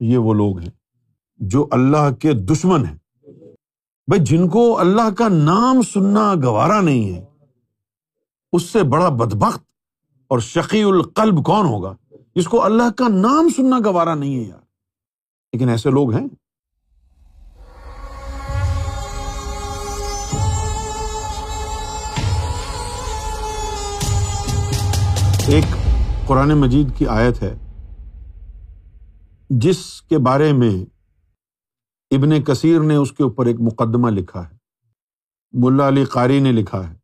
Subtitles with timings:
[0.00, 0.70] یہ وہ لوگ ہیں
[1.36, 2.96] جو اللہ کے دشمن ہیں۔
[4.06, 7.24] بھائی، جن کو اللہ کا نام سننا گوارا نہیں ہے،
[8.52, 9.62] اس سے بڑا بدبخت
[10.28, 11.94] اور شقی القلب کون ہوگا؟
[12.34, 14.60] جس کو اللہ کا نام سننا گوارا نہیں ہے یار۔
[15.52, 16.26] لیکن ایسے لوگ ہیں۔
[25.46, 25.64] ایک
[26.26, 27.58] قرآن مجید کی آیت ہے۔
[29.50, 30.84] جس کے بارے میں
[32.10, 34.56] ابن کثیر نے اس کے اوپر ایک مقدمہ لکھا ہے،
[35.52, 36.98] ملا علی قاری نے لکھا ہے،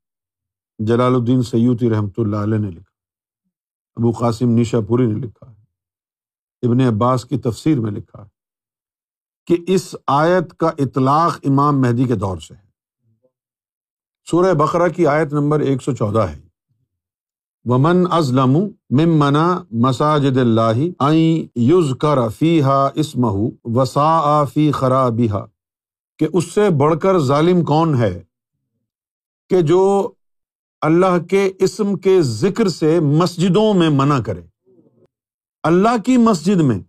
[0.79, 2.95] جلال الدین سیوتی رحمۃ اللہ علیہ نے لکھا
[3.97, 5.63] ابو قاسم نیشا پوری نے لکھا ہے،
[6.63, 8.29] ابن عباس کی تفسیر میں لکھا ہے
[9.47, 12.71] کہ اس آیت کا اطلاق امام مہدی کے دور سے ہے۔
[14.31, 16.50] سورہ بقرہ کی آیت نمبر ایک سو چودہ ہے۔
[17.65, 18.57] ومن ازلم
[18.91, 21.03] ممنا مساجد اللہ
[21.57, 25.47] یوز کر فی ہا اسمہ وسا فی خرابہ
[26.19, 28.23] کہ اس سے بڑھ کر ظالم کون ہے؟
[29.49, 30.13] کہ جو
[30.81, 34.43] اللہ کے اسم کے ذکر سے مسجدوں میں منع کرے۔
[35.63, 36.81] اللہ کی مسجد میں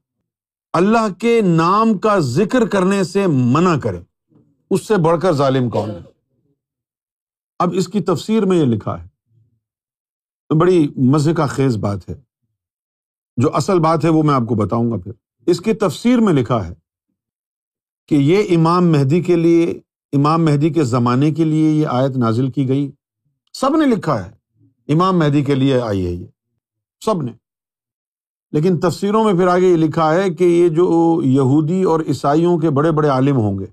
[0.73, 3.99] اللہ کے نام کا ذکر کرنے سے منع کرے،
[4.69, 5.99] اس سے بڑھ کر ظالم کون ہے؟
[7.59, 9.10] اب اس کی تفسیر میں یہ لکھا ہے۔
[10.55, 12.15] بڑی مزے کا خیز بات ہے۔
[13.37, 15.11] جو اصل بات ہے وہ میں آپ کو بتاؤں گا پھر۔
[15.45, 16.73] اس کی تفسیر میں لکھا ہے
[18.07, 19.79] کہ یہ امام مہدی کے لیے،
[20.13, 22.91] امام مہدی کے زمانے کے لیے یہ آیت نازل کی گئی۔
[23.53, 24.31] سب نے لکھا ہے۔
[24.93, 26.25] امام مہدی کے لیے آئی ہے یہ۔
[27.05, 27.31] سب نے۔
[28.51, 32.69] لیکن تفسیروں میں پھر آگے یہ لکھا ہے کہ یہ جو یہودی اور عیسائیوں کے
[32.69, 33.65] بڑے بڑے عالم ہوں گے،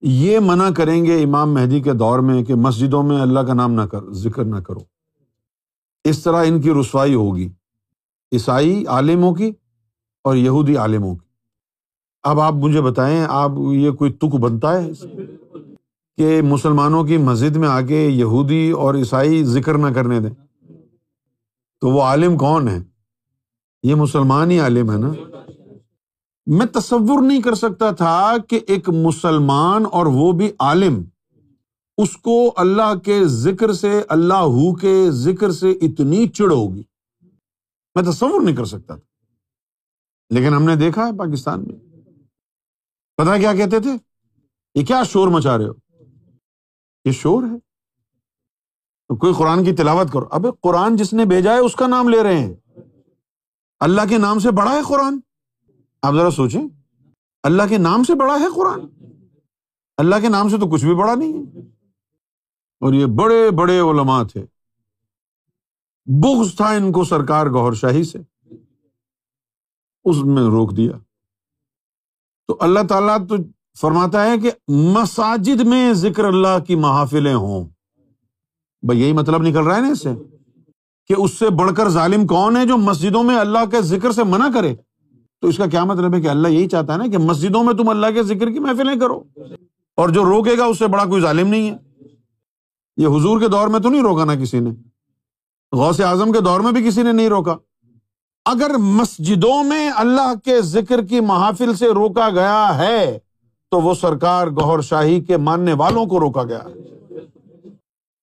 [0.00, 3.72] یہ منع کریں گے امام مہدی کے دور میں کہ مسجدوں میں اللہ کا نام
[3.72, 4.93] نہ کر، ذکر نہ کرو۔
[6.04, 7.48] اس طرح ان کی رسوائی ہوگی۔
[8.32, 9.52] عیسائی عالموں کی
[10.24, 11.26] اور یہودی عالموں کی۔
[12.22, 14.90] اب آپ مجھے بتائیں، آپ یہ کوئی تک بنتا ہے؟
[16.16, 20.30] کہ مسلمانوں کی مسجد میں آ کے یہودی اور عیسائی ذکر نہ کرنے دیں۔
[21.80, 22.78] تو وہ عالم کون ہے
[23.82, 25.12] یہ مسلمان ہی عالم ہے نا؟
[26.46, 31.02] میں تصور نہیں کر سکتا تھا کہ ایک مسلمان اور وہ بھی عالم۔
[31.98, 36.82] اس کو اللہ کے ذکر سے، اللہ ہو کے ذکر سے اتنی چڑ ہوگی۔
[37.94, 39.24] میں تصور نہیں کر سکتا تھا۔
[40.30, 41.96] لیکن ہم نے دیکھا ہے پاکستان میں۔
[43.16, 43.90] پتا کیا کہتے تھے؟
[44.74, 45.72] یہ کیا شور مچا رہے ہو؟
[47.04, 47.58] یہ شور ہے۔
[49.08, 52.08] تو کوئی قرآن کی تلاوت کرو۔ اب قرآن جس نے بھیجا ہے، اس کا نام
[52.08, 52.54] لے رہے ہیں۔
[53.80, 55.18] اللہ کے نام سے بڑا ہے قرآن۔
[56.02, 56.62] آپ ذرا سوچیں۔
[57.42, 58.80] اللہ کے نام سے بڑا ہے قرآن۔
[59.96, 61.73] اللہ کے نام سے تو کچھ بھی بڑا نہیں ہے۔
[62.84, 64.46] اور یہ بڑے بڑے علماء تھے۔
[66.06, 68.18] بغض تھا ان کو سرکار گور شاہی سے۔
[70.04, 70.92] اس میں روک دیا۔
[72.48, 73.34] تو اللہ تعالیٰ تو
[73.80, 77.64] فرماتا ہے کہ مساجد میں ذکر اللہ کی محافلیں ہوں۔
[78.82, 80.10] بھائی یہی مطلب نکل رہا ہے نا اس سے
[81.06, 84.24] کہ اس سے بڑھ کر ظالم کون ہے جو مسجدوں میں اللہ کے ذکر سے
[84.24, 84.74] منع کرے۔
[85.40, 87.74] تو اس کا کیا مطلب ہے کہ اللہ یہی چاہتا ہے نا کہ مسجدوں میں
[87.74, 89.22] تم اللہ کے ذکر کی محفلیں کرو۔
[89.96, 91.83] اور جو روکے گا اس سے بڑا کوئی ظالم نہیں ہے۔
[92.96, 94.70] یہ حضور کے دور میں تو نہیں روکا نا کسی نے،
[95.72, 97.56] غوث اعظم کے دور میں بھی کسی نے نہیں روکا۔
[98.44, 103.18] اگر مسجدوں میں اللہ کے ذکر کی محافل سے روکا گیا ہے،
[103.70, 106.60] تو وہ سرکار گور شاہی کے ماننے والوں کو روکا گیا۔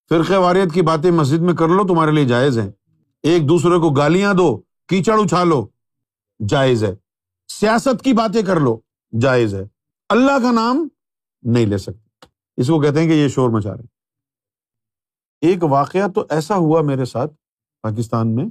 [0.09, 2.71] فرقے واریت کی باتیں مسجد میں کر لو، تمہارے لیے جائز ہے
[3.23, 5.67] ایک دوسرے کو گالیاں دو، کیچڑ اچھالو
[6.47, 6.95] جائز ہے۔
[7.47, 8.79] سیاست کی باتیں کر لو،
[9.19, 9.63] جائز ہے۔
[10.09, 10.88] اللہ کا نام
[11.43, 12.25] نہیں لے سکتے۔
[12.57, 14.00] اس کو کہتے ہیں کہ یہ شور مچا رہے
[15.41, 17.34] ایک واقعہ تو ایسا ہوا میرے ساتھ
[17.81, 18.46] پاکستان میں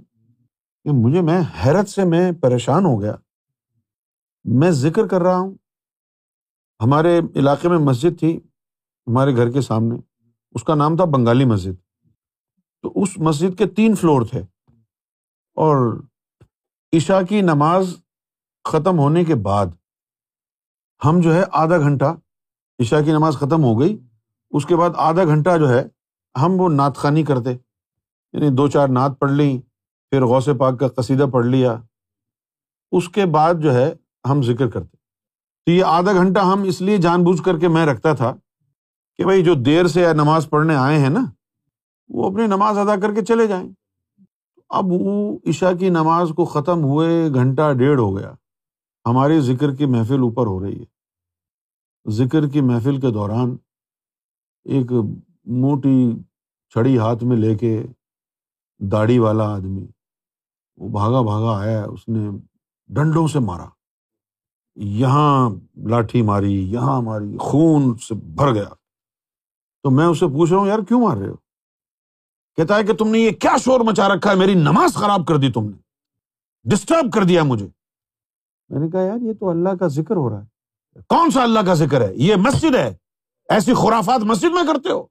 [0.85, 3.15] کہ مجھے میں حیرت سے میں پریشان ہو گیا۔
[4.45, 5.55] میں ذکر کر رہا ہوں۔
[6.81, 8.37] ہمارے علاقے میں مسجد تھی
[9.07, 9.95] ہمارے گھر کے سامنے۔
[10.53, 11.73] اس کا نام تھا بنگالی مسجد۔
[12.83, 14.43] تو اس مسجد کے تین فلور تھے۔
[15.55, 16.03] اور
[16.97, 17.97] عشا کی نماز
[18.65, 19.67] ختم ہونے کے بعد
[21.05, 22.17] ہم جو ہے آدھا گھنٹہ
[22.79, 23.99] عشا کی نماز ختم ہو گئی۔
[24.51, 26.00] اس کے بعد آدھا گھنٹہ جو ہے
[26.37, 27.51] ہم وہ نعت خوانی کرتے
[28.33, 29.61] یعنی دو چار نعت پڑھ لی
[30.11, 31.83] پھر غوث پاک کا قصیدہ پڑھ لیا۔
[32.93, 33.95] اس کے بعد جو ہے،
[34.31, 34.97] ہم ذکر کرتے۔
[35.67, 38.37] تو یہ آدھا گھنٹہ ہم اس لیے جان بوجھ کر کے میں رکھتا تھا
[39.17, 41.25] کہ بھائی جو دیر سے نماز پڑھنے آئے ہیں نا،
[42.09, 43.71] وہ اپنی نماز ادا کر کے چلے جائیں۔
[44.69, 48.33] اب وہ عشا کی نماز کو ختم ہوئے گھنٹہ ڈیڑھ ہو گیا۔
[49.07, 50.85] ہماری ذکر کی محفل اوپر ہو رہی ہے۔
[52.11, 53.57] ذکر کی محفل کے دوران
[54.65, 54.93] ایک
[55.45, 56.23] موٹی
[56.69, 57.83] چھڑی ہاتھ میں لے کے
[58.79, 59.87] داڑھی والا آدمی،
[60.77, 62.31] وہ بھاگا بھاگا آیا، اس نے
[62.87, 63.67] ڈنڈوں سے مارا۔
[64.75, 68.69] یہاں لاٹھی ماری، یہاں ماری، خون سے بھر گیا۔
[69.83, 71.37] تو میں اسے پوچھ رہا ہوں، یار کیوں مار رہے ہو؟
[72.57, 75.37] کہتا ہے کہ تم نے یہ کیا شور مچا رکھا ہے؟ میری نماز خراب کر
[75.37, 75.77] دی تم نے۔
[76.65, 77.69] ڈسٹرب کر دیا مجھے۔
[78.69, 80.47] میں نے کہا، یار یہ تو اللہ کا ذکر ہو رہا ہے۔
[81.09, 82.97] کون سا اللہ کا ذکر ہے؟ یہ مسجد ہے۔
[83.49, 85.07] ایسی خرافات مسجد میں کرتے ہو۔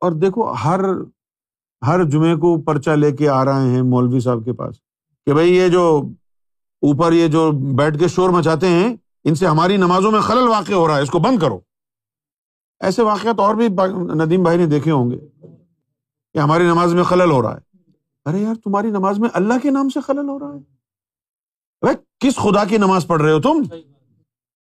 [0.00, 0.80] اور دیکھو، ہر
[1.86, 4.74] ہر جمعے کو پرچہ لے کے آ رہے ہیں مولوی صاحب کے پاس
[5.26, 6.02] کہ بھائی یہ جو
[6.82, 10.72] اوپر یہ جو بیٹھ کے شور مچاتے ہیں، ان سے ہماری نمازوں میں خلل واقع
[10.72, 11.58] ہو رہا ہے، اس کو بند کرو۔
[12.80, 13.68] ایسے واقعات اور بھی
[14.24, 15.18] ندیم بھائی نے دیکھے ہوں گے
[16.32, 17.78] کہ ہماری نماز میں خلل ہو رہا ہے۔
[18.24, 20.58] ارے یار، تمہاری نماز میں اللہ کے نام سے خلل ہو رہا ہے۔
[21.80, 23.62] بھائی، کس خدا کی نماز پڑھ رہے ہو تم؟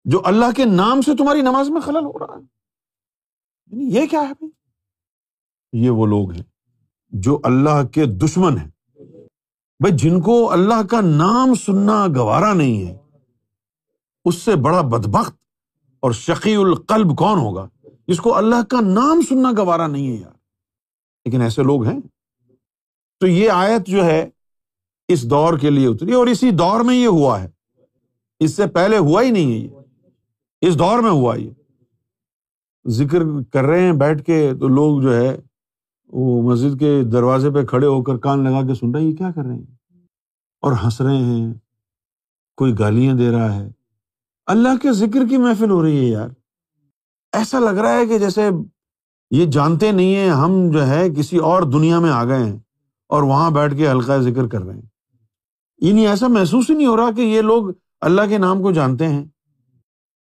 [0.05, 2.43] جو اللہ کے نام سے تمہاری نماز میں خلل ہو رہا ہے۔
[3.67, 4.64] یعنی یہ کیا ہے بھائی؟
[5.75, 6.43] یہ وہ لوگ ہیں
[7.11, 8.71] جو اللہ کے دشمن ہیں۔
[9.81, 12.99] بھائی، جن کو اللہ کا نام سننا گوارا نہیں ہے،
[14.25, 15.37] اس سے بڑا بدبخت
[16.01, 17.69] اور شقی القلب کون ہوگا؟
[18.09, 20.33] جس کو اللہ کا نام سننا گوارا نہیں ہے یار۔
[21.25, 22.01] لیکن ایسے لوگ ہیں۔
[23.21, 24.29] تو یہ آیت جو ہے،
[25.09, 27.49] اس دور کے لیے اتری اور اسی دور میں یہ ہوا ہے۔
[28.41, 29.69] اس سے پہلے ہوا ہی نہیں ہے یہ۔
[30.61, 31.51] اس دور میں ہوا یہ۔
[32.87, 33.19] ذکر
[33.53, 35.41] کر رہے ہیں بیٹھ کے تو لوگ جو ہے
[36.17, 39.17] وہ مسجد کے دروازے پہ کھڑے ہو کر کان لگا کے سن رہے ہیں، یہ
[39.17, 39.63] کیا کر رہے ہیں؟
[40.61, 41.55] اور ہنس رہے ہیں،
[42.57, 43.71] کوئی گالیاں دے رہا ہے۔
[44.47, 46.29] اللہ کے ذکر کی محفل ہو رہی ہے یار۔
[47.33, 48.49] ایسا لگ رہا ہے کہ جیسے
[49.31, 52.59] یہ جانتے نہیں ہیں، ہم جو ہے کسی اور دنیا میں آ گئے ہیں
[53.09, 54.83] اور وہاں بیٹھ کے ہلکا ذکر کر رہے ہیں۔
[55.79, 57.69] یعنی ایسا محسوس ہی نہیں ہو رہا کہ یہ لوگ
[58.01, 59.25] اللہ کے نام کو جانتے ہیں۔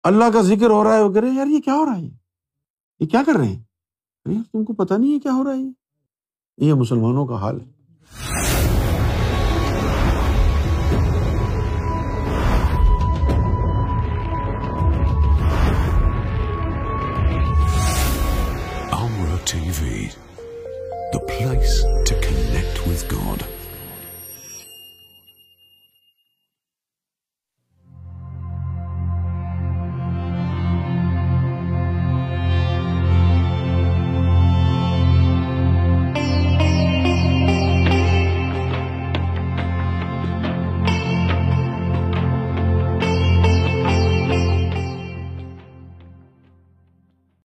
[0.03, 2.11] اللہ کا ذکر ہو رہا ہے، وہ کہہ رہے یار یہ کیا ہو رہا ہے؟
[3.01, 3.63] یہ کیا کر رہے ہیں؟
[4.35, 7.67] تم کو پتا نہیں ہے کیا ہو رہا ہے یہ مسلمانوں کا حال ہے
[19.83, 20.07] TV
[21.13, 23.58] the place to connect with God.